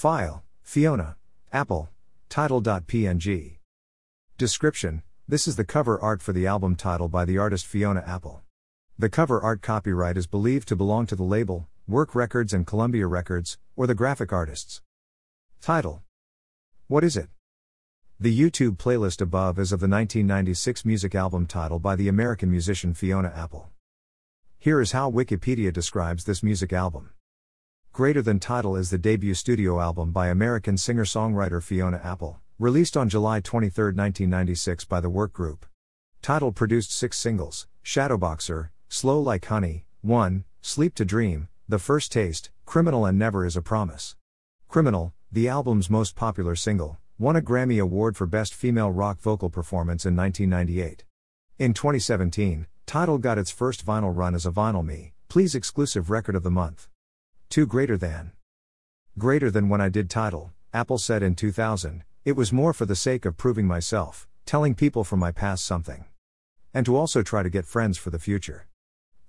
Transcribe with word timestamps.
File, 0.00 0.42
Fiona, 0.62 1.18
Apple, 1.52 1.90
Tidal.png. 2.30 3.58
Description 4.38 5.02
This 5.28 5.46
is 5.46 5.56
the 5.56 5.64
cover 5.66 6.00
art 6.00 6.22
for 6.22 6.32
the 6.32 6.46
album 6.46 6.74
Tidal 6.74 7.10
by 7.10 7.26
the 7.26 7.36
artist 7.36 7.66
Fiona 7.66 8.02
Apple. 8.06 8.40
The 8.98 9.10
cover 9.10 9.42
art 9.42 9.60
copyright 9.60 10.16
is 10.16 10.26
believed 10.26 10.68
to 10.68 10.74
belong 10.74 11.04
to 11.08 11.16
the 11.16 11.22
label, 11.22 11.68
Work 11.86 12.14
Records 12.14 12.54
and 12.54 12.66
Columbia 12.66 13.06
Records, 13.06 13.58
or 13.76 13.86
the 13.86 13.94
graphic 13.94 14.32
artists. 14.32 14.80
Tidal 15.60 16.02
What 16.88 17.04
is 17.04 17.14
it? 17.14 17.28
The 18.18 18.34
YouTube 18.34 18.78
playlist 18.78 19.20
above 19.20 19.58
is 19.58 19.70
of 19.70 19.80
the 19.80 19.86
1996 19.86 20.82
music 20.86 21.14
album 21.14 21.44
Tidal 21.44 21.78
by 21.78 21.94
the 21.94 22.08
American 22.08 22.50
musician 22.50 22.94
Fiona 22.94 23.30
Apple. 23.36 23.68
Here 24.58 24.80
is 24.80 24.92
how 24.92 25.10
Wikipedia 25.10 25.70
describes 25.70 26.24
this 26.24 26.42
music 26.42 26.72
album. 26.72 27.10
Greater 27.92 28.22
Than 28.22 28.38
Tidal 28.38 28.76
is 28.76 28.90
the 28.90 28.98
debut 28.98 29.34
studio 29.34 29.80
album 29.80 30.12
by 30.12 30.28
American 30.28 30.78
singer 30.78 31.04
songwriter 31.04 31.60
Fiona 31.60 32.00
Apple, 32.04 32.38
released 32.56 32.96
on 32.96 33.08
July 33.08 33.40
23, 33.40 33.86
1996 33.86 34.84
by 34.84 35.00
the 35.00 35.10
Work 35.10 35.32
Group. 35.32 35.66
Tidal 36.22 36.52
produced 36.52 36.92
six 36.92 37.18
singles 37.18 37.66
Shadowboxer, 37.84 38.68
Slow 38.88 39.18
Like 39.18 39.44
Honey, 39.46 39.86
1, 40.02 40.44
Sleep 40.62 40.94
to 40.94 41.04
Dream, 41.04 41.48
The 41.68 41.80
First 41.80 42.12
Taste, 42.12 42.52
Criminal 42.64 43.04
and 43.04 43.18
Never 43.18 43.44
Is 43.44 43.56
a 43.56 43.60
Promise. 43.60 44.14
Criminal, 44.68 45.12
the 45.32 45.48
album's 45.48 45.90
most 45.90 46.14
popular 46.14 46.54
single, 46.54 46.98
won 47.18 47.34
a 47.34 47.42
Grammy 47.42 47.82
Award 47.82 48.16
for 48.16 48.26
Best 48.26 48.54
Female 48.54 48.92
Rock 48.92 49.20
Vocal 49.20 49.50
Performance 49.50 50.06
in 50.06 50.14
1998. 50.14 51.04
In 51.58 51.74
2017, 51.74 52.68
Tidal 52.86 53.18
got 53.18 53.36
its 53.36 53.50
first 53.50 53.84
vinyl 53.84 54.16
run 54.16 54.36
as 54.36 54.46
a 54.46 54.52
Vinyl 54.52 54.86
Me, 54.86 55.12
Please 55.30 55.54
exclusive 55.54 56.10
record 56.10 56.34
of 56.34 56.42
the 56.42 56.50
month. 56.50 56.88
2 57.50 57.66
Greater 57.66 57.96
than. 57.96 58.30
Greater 59.18 59.50
than 59.50 59.68
when 59.68 59.80
I 59.80 59.88
did 59.88 60.08
Tidal, 60.08 60.52
Apple 60.72 60.98
said 60.98 61.20
in 61.20 61.34
2000, 61.34 62.04
it 62.24 62.36
was 62.36 62.52
more 62.52 62.72
for 62.72 62.86
the 62.86 62.94
sake 62.94 63.24
of 63.24 63.36
proving 63.36 63.66
myself, 63.66 64.28
telling 64.46 64.76
people 64.76 65.02
from 65.02 65.18
my 65.18 65.32
past 65.32 65.64
something. 65.64 66.04
And 66.72 66.86
to 66.86 66.94
also 66.94 67.22
try 67.22 67.42
to 67.42 67.50
get 67.50 67.66
friends 67.66 67.98
for 67.98 68.10
the 68.10 68.20
future. 68.20 68.68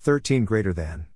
13 0.01 0.45
Greater 0.45 0.71
than. 0.71 1.07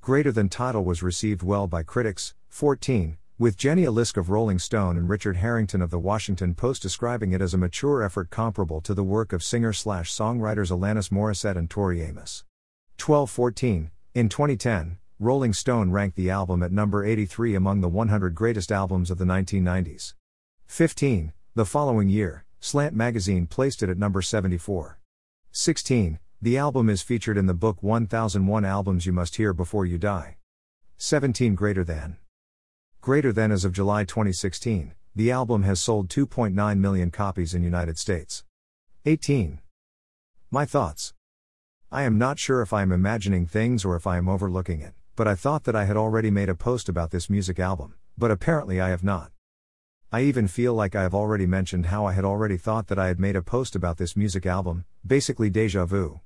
Greater 0.00 0.32
than 0.32 0.48
Tidal 0.48 0.86
was 0.86 1.02
received 1.02 1.42
well 1.42 1.66
by 1.66 1.82
critics, 1.82 2.32
14, 2.48 3.18
with 3.38 3.58
Jenny 3.58 3.82
Alisk 3.82 4.16
of 4.16 4.30
Rolling 4.30 4.58
Stone 4.58 4.96
and 4.96 5.10
Richard 5.10 5.36
Harrington 5.36 5.82
of 5.82 5.90
The 5.90 5.98
Washington 5.98 6.54
Post 6.54 6.80
describing 6.80 7.32
it 7.32 7.42
as 7.42 7.52
a 7.52 7.58
mature 7.58 8.02
effort 8.02 8.30
comparable 8.30 8.80
to 8.80 8.94
the 8.94 9.04
work 9.04 9.34
of 9.34 9.44
singer 9.44 9.72
songwriters 9.72 10.70
Alanis 10.70 11.10
Morissette 11.10 11.58
and 11.58 11.68
Tori 11.68 12.00
Amos. 12.00 12.42
1214, 12.98 13.90
in 14.14 14.30
2010, 14.30 14.96
Rolling 15.22 15.52
Stone 15.52 15.92
ranked 15.92 16.16
the 16.16 16.30
album 16.30 16.64
at 16.64 16.72
number 16.72 17.04
83 17.04 17.54
among 17.54 17.80
the 17.80 17.88
100 17.88 18.34
greatest 18.34 18.72
albums 18.72 19.08
of 19.08 19.18
the 19.18 19.24
1990s. 19.24 20.14
15, 20.66 21.32
the 21.54 21.64
following 21.64 22.08
year, 22.08 22.44
Slant 22.58 22.92
Magazine 22.92 23.46
placed 23.46 23.84
it 23.84 23.88
at 23.88 23.96
number 23.96 24.20
74. 24.20 24.98
16, 25.52 26.18
the 26.40 26.58
album 26.58 26.90
is 26.90 27.02
featured 27.02 27.38
in 27.38 27.46
the 27.46 27.54
book 27.54 27.84
1001 27.84 28.64
Albums 28.64 29.06
You 29.06 29.12
Must 29.12 29.36
Hear 29.36 29.52
Before 29.52 29.86
You 29.86 29.96
Die. 29.96 30.38
17 30.96 31.54
Greater 31.54 31.84
Than. 31.84 32.16
Greater 33.00 33.32
than 33.32 33.52
as 33.52 33.64
of 33.64 33.72
July 33.72 34.02
2016, 34.02 34.92
the 35.14 35.30
album 35.30 35.62
has 35.62 35.78
sold 35.78 36.08
2.9 36.08 36.78
million 36.78 37.12
copies 37.12 37.54
in 37.54 37.62
United 37.62 37.96
States. 37.96 38.42
18. 39.06 39.60
My 40.50 40.64
thoughts. 40.64 41.14
I 41.92 42.02
am 42.02 42.18
not 42.18 42.40
sure 42.40 42.60
if 42.60 42.72
I 42.72 42.82
am 42.82 42.90
imagining 42.90 43.46
things 43.46 43.84
or 43.84 43.94
if 43.94 44.04
I 44.04 44.16
am 44.16 44.28
overlooking 44.28 44.80
it, 44.80 44.94
but 45.14 45.28
I 45.28 45.34
thought 45.34 45.64
that 45.64 45.76
I 45.76 45.84
had 45.84 45.96
already 45.96 46.30
made 46.30 46.48
a 46.48 46.54
post 46.54 46.88
about 46.88 47.10
this 47.10 47.28
music 47.28 47.58
album, 47.58 47.94
but 48.16 48.30
apparently 48.30 48.80
I 48.80 48.88
have 48.88 49.04
not. 49.04 49.30
I 50.10 50.22
even 50.22 50.48
feel 50.48 50.74
like 50.74 50.94
I 50.94 51.02
have 51.02 51.14
already 51.14 51.46
mentioned 51.46 51.86
how 51.86 52.04
I 52.06 52.12
had 52.12 52.24
already 52.24 52.56
thought 52.56 52.88
that 52.88 52.98
I 52.98 53.08
had 53.08 53.18
made 53.18 53.36
a 53.36 53.42
post 53.42 53.74
about 53.74 53.96
this 53.96 54.16
music 54.16 54.44
album, 54.44 54.84
basically 55.06 55.50
deja 55.50 55.86
vu. 55.86 56.20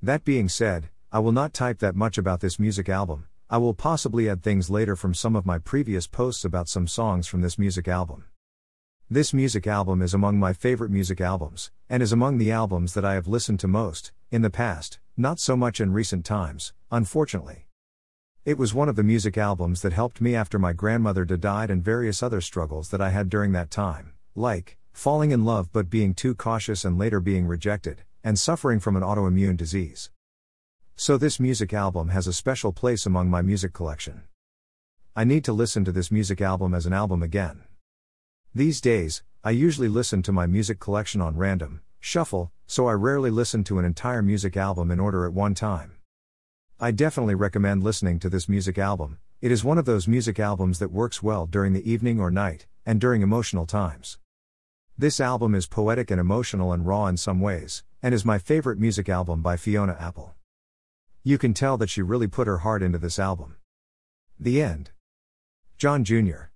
That 0.00 0.24
being 0.24 0.48
said, 0.48 0.88
I 1.10 1.18
will 1.18 1.32
not 1.32 1.52
type 1.52 1.78
that 1.80 1.94
much 1.94 2.16
about 2.16 2.40
this 2.40 2.58
music 2.58 2.88
album, 2.88 3.26
I 3.50 3.58
will 3.58 3.74
possibly 3.74 4.30
add 4.30 4.42
things 4.42 4.70
later 4.70 4.96
from 4.96 5.12
some 5.12 5.36
of 5.36 5.44
my 5.44 5.58
previous 5.58 6.06
posts 6.06 6.42
about 6.42 6.70
some 6.70 6.88
songs 6.88 7.26
from 7.26 7.42
this 7.42 7.58
music 7.58 7.86
album. 7.86 8.24
This 9.10 9.34
music 9.34 9.66
album 9.66 10.00
is 10.00 10.14
among 10.14 10.38
my 10.38 10.54
favorite 10.54 10.90
music 10.90 11.20
albums, 11.20 11.70
and 11.90 12.02
is 12.02 12.12
among 12.12 12.38
the 12.38 12.50
albums 12.50 12.94
that 12.94 13.04
I 13.04 13.12
have 13.12 13.28
listened 13.28 13.60
to 13.60 13.68
most, 13.68 14.10
in 14.30 14.40
the 14.40 14.48
past, 14.48 15.00
not 15.18 15.38
so 15.38 15.54
much 15.54 15.82
in 15.82 15.92
recent 15.92 16.24
times, 16.24 16.72
unfortunately. 16.90 17.66
It 18.44 18.58
was 18.58 18.74
one 18.74 18.88
of 18.88 18.96
the 18.96 19.04
music 19.04 19.38
albums 19.38 19.82
that 19.82 19.92
helped 19.92 20.20
me 20.20 20.34
after 20.34 20.58
my 20.58 20.72
grandmother 20.72 21.24
died 21.24 21.70
and 21.70 21.80
various 21.80 22.24
other 22.24 22.40
struggles 22.40 22.88
that 22.88 23.00
I 23.00 23.10
had 23.10 23.28
during 23.28 23.52
that 23.52 23.70
time, 23.70 24.14
like 24.34 24.78
falling 24.92 25.30
in 25.30 25.44
love 25.44 25.72
but 25.72 25.88
being 25.88 26.12
too 26.12 26.34
cautious 26.34 26.84
and 26.84 26.98
later 26.98 27.20
being 27.20 27.46
rejected, 27.46 28.02
and 28.24 28.36
suffering 28.36 28.80
from 28.80 28.96
an 28.96 29.04
autoimmune 29.04 29.56
disease. 29.56 30.10
So, 30.96 31.16
this 31.16 31.38
music 31.38 31.72
album 31.72 32.08
has 32.08 32.26
a 32.26 32.32
special 32.32 32.72
place 32.72 33.06
among 33.06 33.30
my 33.30 33.42
music 33.42 33.72
collection. 33.72 34.22
I 35.14 35.22
need 35.22 35.44
to 35.44 35.52
listen 35.52 35.84
to 35.84 35.92
this 35.92 36.10
music 36.10 36.40
album 36.40 36.74
as 36.74 36.84
an 36.84 36.92
album 36.92 37.22
again. 37.22 37.62
These 38.52 38.80
days, 38.80 39.22
I 39.44 39.52
usually 39.52 39.88
listen 39.88 40.20
to 40.24 40.32
my 40.32 40.48
music 40.48 40.80
collection 40.80 41.20
on 41.20 41.36
random, 41.36 41.80
shuffle, 42.00 42.50
so 42.66 42.88
I 42.88 42.94
rarely 42.94 43.30
listen 43.30 43.62
to 43.64 43.78
an 43.78 43.84
entire 43.84 44.20
music 44.20 44.56
album 44.56 44.90
in 44.90 44.98
order 44.98 45.26
at 45.26 45.32
one 45.32 45.54
time. 45.54 45.92
I 46.84 46.90
definitely 46.90 47.36
recommend 47.36 47.84
listening 47.84 48.18
to 48.18 48.28
this 48.28 48.48
music 48.48 48.76
album, 48.76 49.18
it 49.40 49.52
is 49.52 49.62
one 49.62 49.78
of 49.78 49.84
those 49.84 50.08
music 50.08 50.40
albums 50.40 50.80
that 50.80 50.90
works 50.90 51.22
well 51.22 51.46
during 51.46 51.74
the 51.74 51.88
evening 51.88 52.18
or 52.18 52.28
night, 52.28 52.66
and 52.84 53.00
during 53.00 53.22
emotional 53.22 53.66
times. 53.66 54.18
This 54.98 55.20
album 55.20 55.54
is 55.54 55.68
poetic 55.68 56.10
and 56.10 56.20
emotional 56.20 56.72
and 56.72 56.84
raw 56.84 57.06
in 57.06 57.16
some 57.16 57.40
ways, 57.40 57.84
and 58.02 58.12
is 58.12 58.24
my 58.24 58.36
favorite 58.36 58.80
music 58.80 59.08
album 59.08 59.42
by 59.42 59.56
Fiona 59.56 59.96
Apple. 60.00 60.34
You 61.22 61.38
can 61.38 61.54
tell 61.54 61.76
that 61.76 61.88
she 61.88 62.02
really 62.02 62.26
put 62.26 62.48
her 62.48 62.58
heart 62.58 62.82
into 62.82 62.98
this 62.98 63.20
album. 63.20 63.58
The 64.40 64.60
end. 64.60 64.90
John 65.78 66.02
Jr. 66.02 66.46